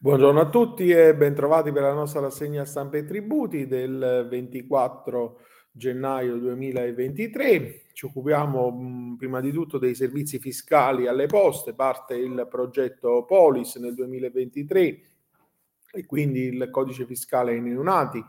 [0.00, 5.40] Buongiorno a tutti e bentrovati per la nostra rassegna stampa e tributi del 24
[5.72, 7.86] gennaio 2023.
[7.92, 13.94] Ci occupiamo prima di tutto dei servizi fiscali alle poste, parte il progetto Polis nel
[13.94, 15.00] 2023
[15.90, 18.24] e quindi il codice fiscale ai neonati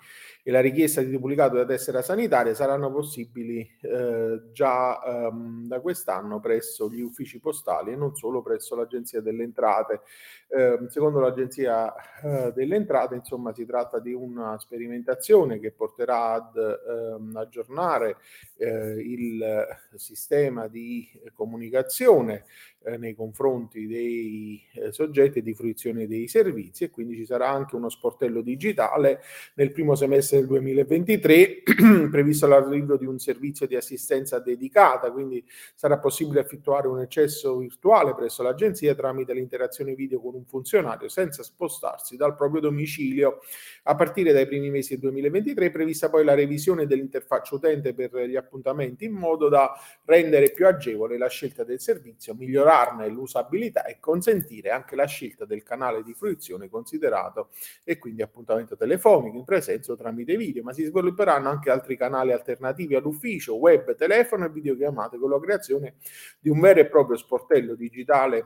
[0.50, 6.40] e la richiesta di duplicato della tessera sanitaria saranno possibili eh, già ehm, da quest'anno
[6.40, 10.02] presso gli uffici postali e non solo presso l'Agenzia delle Entrate.
[10.48, 11.94] Eh, secondo l'Agenzia
[12.24, 18.18] eh, delle Entrate, insomma, si tratta di una sperimentazione che porterà ad ehm, aggiornare
[18.57, 22.46] eh, il sistema di comunicazione
[22.82, 27.76] eh, nei confronti dei eh, soggetti di fruizione dei servizi e quindi ci sarà anche
[27.76, 29.21] uno sportello digitale
[29.56, 31.64] nel primo semestre del 2023
[32.09, 38.16] previsto l'arrivo di un servizio di assistenza dedicata, quindi sarà possibile effettuare un accesso virtuale
[38.16, 43.39] presso l'agenzia tramite l'interazione video con un funzionario senza spostarsi dal proprio domicilio.
[43.84, 48.16] A partire dai primi mesi del 2023 è prevista poi la revisione dell'interfaccia utente per
[48.26, 49.73] gli appuntamenti in modo da
[50.06, 55.64] rendere più agevole la scelta del servizio, migliorarne l'usabilità e consentire anche la scelta del
[55.64, 57.50] canale di fruizione considerato
[57.84, 61.98] e quindi appuntamento telefonico in presenza o tramite tramite video, ma si svilupperanno anche altri
[61.98, 65.96] canali alternativi all'ufficio, web, telefono e videochiamate con la creazione
[66.40, 68.46] di un vero e proprio sportello digitale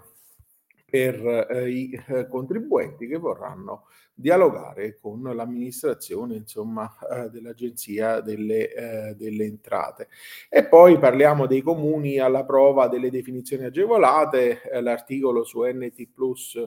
[0.94, 9.16] per eh, i eh, contribuenti che vorranno dialogare con l'amministrazione insomma, eh, dell'Agenzia delle, eh,
[9.16, 10.08] delle, Entrate.
[10.50, 16.64] E poi parliamo dei comuni alla prova delle definizioni agevolate, eh, l'articolo su NT Plus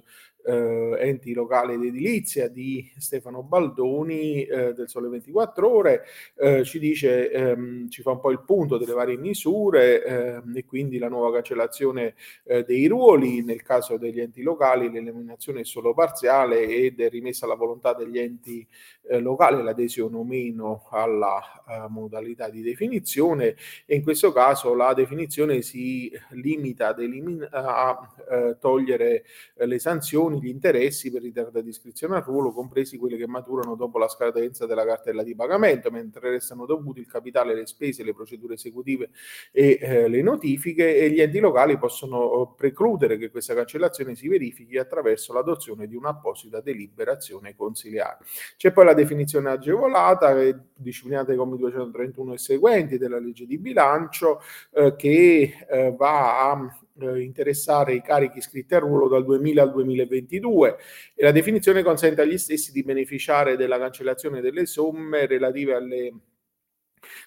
[0.47, 6.05] eh, enti locali ed edilizia di Stefano Baldoni eh, del Sole 24 Ore
[6.37, 10.65] eh, ci dice, ehm, ci fa un po' il punto delle varie misure ehm, e
[10.65, 15.93] quindi la nuova cancellazione eh, dei ruoli nel caso degli enti locali, l'eliminazione è solo
[15.95, 18.65] parziale ed è rimessa alla volontà degli enti
[19.09, 24.95] eh, locali l'adesione o meno alla uh, modalità di definizione e in questo caso la
[24.95, 32.17] definizione si limita ad elimin- a togliere le sanzioni gli interessi per ritardo di iscrizione
[32.17, 36.67] al ruolo, compresi quelli che maturano dopo la scadenza della cartella di pagamento, mentre restano
[36.67, 39.11] dovuti il capitale, le spese, le procedure esecutive
[39.53, 44.29] e eh, le notifiche e gli enti locali possono oh, precludere che questa cancellazione si
[44.29, 48.19] verifichi attraverso l'adozione di un'apposita deliberazione consiliare.
[48.57, 50.35] C'è poi la definizione agevolata,
[50.75, 54.41] disciplinata ai commi 231 e seguenti della legge di bilancio,
[54.73, 59.73] eh, che eh, va a eh, interessare i carichi iscritti a ruolo dal 2000 al
[59.73, 60.77] 2022
[61.15, 66.13] e la definizione consente agli stessi di beneficiare della cancellazione delle somme relative alle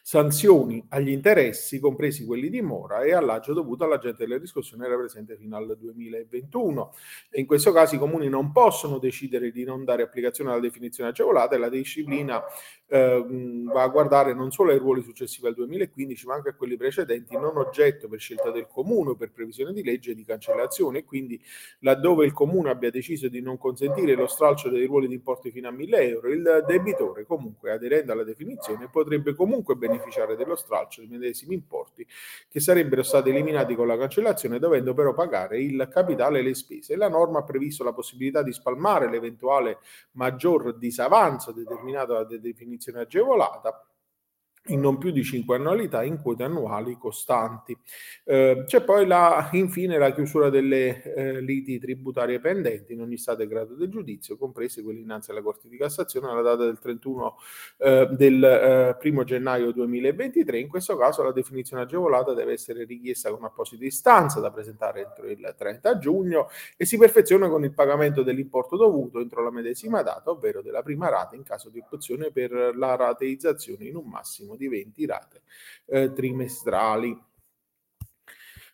[0.02, 5.36] sanzioni agli interessi, compresi quelli di mora, e all'agio dovuto all'agente delle riscossioni era presente
[5.38, 6.94] fino al 2021.
[7.30, 11.10] E in questo caso i comuni non possono decidere di non dare applicazione alla definizione
[11.10, 12.44] agevolata e la disciplina
[12.88, 13.26] eh,
[13.72, 17.36] va a guardare non solo ai ruoli successivi al 2015, ma anche a quelli precedenti,
[17.38, 21.00] non oggetto per scelta del comune o per previsione di legge di cancellazione.
[21.00, 21.42] E quindi,
[21.80, 25.68] laddove il comune abbia deciso di non consentire lo stralcio dei ruoli di importi fino
[25.68, 31.10] a 1000 euro, il debitore, comunque aderendo alla definizione, potrebbe comunque beneficiare dello stralcio dei
[31.10, 32.06] medesimi importi
[32.50, 36.96] che sarebbero stati eliminati con la cancellazione, dovendo però pagare il capitale e le spese.
[36.96, 39.80] La norma ha previsto la possibilità di spalmare l'eventuale
[40.14, 43.84] maggior disavanzo determinato dalla definizione agevolata
[44.68, 47.76] in non più di 5 annualità in quote annuali costanti.
[48.24, 53.42] Eh, c'è poi la, infine la chiusura delle eh, liti tributarie pendenti in ogni stato
[53.42, 57.36] e grado del giudizio, comprese quelle innanzi alla Corte di Cassazione alla data del 31
[57.78, 60.60] eh, del eh, primo gennaio 2023.
[60.60, 65.28] In questo caso la definizione agevolata deve essere richiesta con apposita istanza da presentare entro
[65.28, 70.30] il 30 giugno e si perfeziona con il pagamento dell'importo dovuto entro la medesima data,
[70.30, 74.68] ovvero della prima rata in caso di opzione per la rateizzazione in un massimo di
[74.68, 75.42] 20 rate
[75.86, 77.28] eh, trimestrali.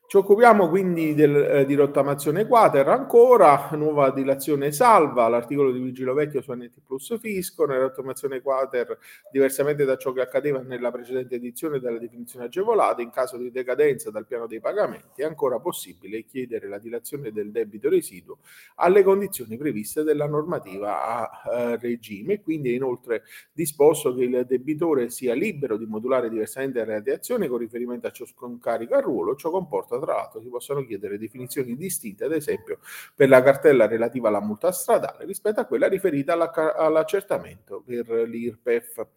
[0.07, 6.13] Ci occupiamo quindi del, eh, di rottamazione quater ancora, nuova dilazione salva, l'articolo di Vigilo
[6.13, 8.99] Vecchio su NT Plus Fisco, nella rottamazione quater,
[9.31, 14.11] diversamente da ciò che accadeva nella precedente edizione della definizione agevolata, in caso di decadenza
[14.11, 18.37] dal piano dei pagamenti è ancora possibile chiedere la dilazione del debito residuo
[18.75, 25.09] alle condizioni previste dalla normativa a eh, regime, quindi è inoltre disposto che il debitore
[25.09, 29.49] sia libero di modulare diversamente la reazione con riferimento a ciascun carico a ruolo, ciò
[29.49, 32.79] comporta tra l'altro si possono chiedere definizioni distinte, ad esempio
[33.13, 39.07] per la cartella relativa alla multa stradale rispetto a quella riferita alla, all'accertamento per l'IRPEF.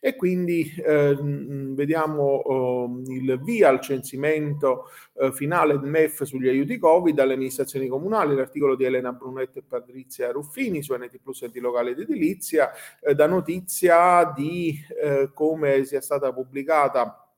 [0.00, 6.78] E quindi eh, vediamo oh, il via al censimento eh, finale del MEF sugli aiuti
[6.78, 11.60] Covid dalle amministrazioni comunali, l'articolo di Elena Brunetto e Patrizia Ruffini su NT Plus Enti
[11.60, 12.70] Locali ed Edilizia,
[13.00, 17.29] eh, da notizia di eh, come sia stata pubblicata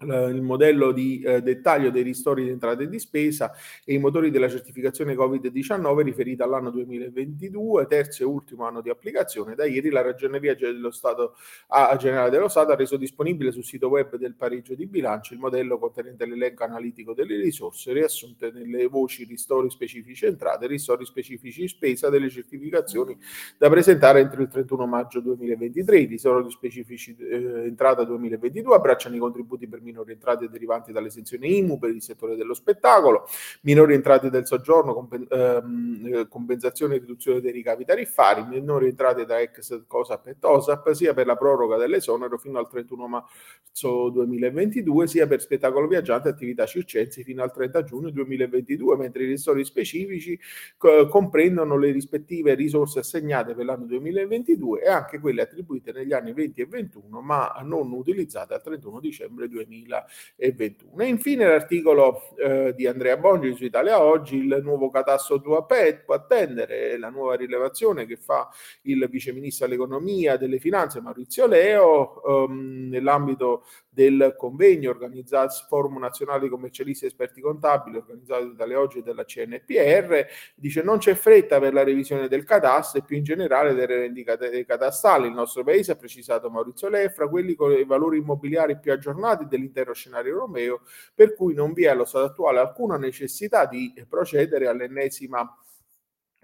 [0.00, 3.52] il modello di eh, dettaglio dei ristori di entrata e di spesa
[3.84, 9.56] e i motori della certificazione Covid-19 riferita all'anno 2022, terzo e ultimo anno di applicazione.
[9.56, 11.34] Da ieri la Ragioneria dello Stato,
[11.68, 15.40] a, Generale dello Stato ha reso disponibile sul sito web del pareggio di bilancio il
[15.40, 21.66] modello contenente l'elenco analitico delle risorse riassunte nelle voci ristori specifici entrate e ristori specifici
[21.66, 23.18] spesa delle certificazioni
[23.56, 25.98] da presentare entro il 31 maggio 2023.
[25.98, 31.78] I ristori specifici eh, entrata 2022 abbracciano i contributi per minori entrate derivanti dall'esenzione IMU
[31.78, 33.26] per il settore dello spettacolo,
[33.62, 39.24] minori entrate del soggiorno, compen- ehm, eh, compensazione e riduzione dei ricavi tariffari, minori entrate
[39.24, 45.06] da ex COSAP e TOSAP, sia per la proroga dell'esonero fino al 31 marzo 2022,
[45.06, 49.64] sia per spettacolo viaggiante e attività circensi fino al 30 giugno 2022, mentre i ristori
[49.64, 50.38] specifici
[50.76, 56.32] co- comprendono le rispettive risorse assegnate per l'anno 2022 e anche quelle attribuite negli anni
[56.32, 59.77] 20 e 21, ma non utilizzate al 31 dicembre 2022.
[59.82, 61.02] 2021.
[61.02, 65.66] E infine l'articolo eh, di Andrea Bongi su Italia Oggi, il nuovo catasto può
[66.14, 68.48] attendere, la nuova rilevazione che fa
[68.82, 73.64] il vice ministro dell'economia e delle finanze Maurizio Leo ehm, nell'ambito
[73.98, 79.24] del convegno organizzato Forum Nazionale di Commercialisti e Esperti Contabili organizzato da Oggi e dalla
[79.24, 80.24] CNPR,
[80.54, 84.64] dice non c'è fretta per la revisione del catasto e più in generale delle rendite
[84.64, 85.26] catastali.
[85.26, 89.48] Il nostro paese, ha precisato Maurizio Leo, fra quelli con i valori immobiliari più aggiornati
[89.68, 90.80] dell'intero scenario europeo,
[91.14, 95.46] per cui non vi è allo stato attuale alcuna necessità di procedere all'ennesima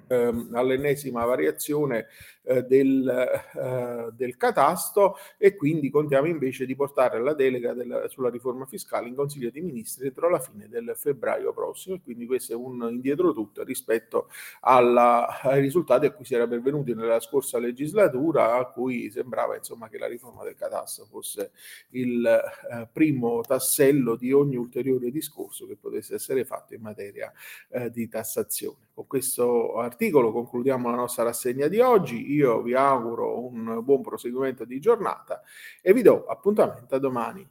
[0.06, 2.06] ehm, all'ennesima variazione
[2.46, 8.28] eh, del, eh, del, catasto e quindi contiamo invece di portare la delega del, sulla
[8.28, 12.52] riforma fiscale in Consiglio dei Ministri entro la fine del febbraio prossimo e quindi questo
[12.52, 14.28] è un indietro tutto rispetto
[14.60, 19.88] alla, ai risultati a cui si era pervenuti nella scorsa legislatura a cui sembrava insomma
[19.88, 21.52] che la riforma del catasto fosse
[21.90, 27.32] il eh, primo tassello di ogni ulteriore discorso che potesse essere fatto in materia
[27.70, 28.92] eh, di tassazione.
[28.94, 32.32] Con questo articolo concludiamo la nostra rassegna di oggi.
[32.32, 35.42] Io vi auguro un buon proseguimento di giornata
[35.82, 37.44] e vi do appuntamento a domani.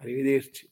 [0.00, 0.70] Arrivederci.